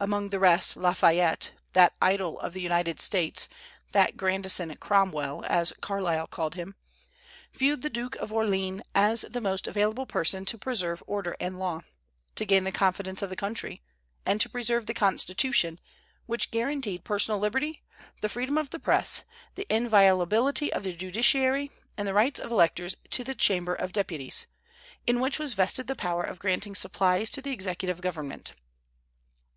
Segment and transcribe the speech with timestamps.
[0.00, 3.48] among the rest Lafayette, that idol of the United States,
[3.92, 6.74] that "Grandison Cromwell," as Carlyle called him,
[7.54, 11.82] viewed the Duke of Orléans as the most available person to preserve order and law,
[12.34, 13.80] to gain the confidence of the country,
[14.26, 15.78] and to preserve the Constitution,
[16.26, 17.84] which guaranteed personal liberty,
[18.22, 19.22] the freedom of the Press,
[19.54, 24.48] the inviolability of the judiciary, and the rights of electors to the Chamber of Deputies,
[25.06, 28.52] in which was vested the power of granting supplies to the executive government.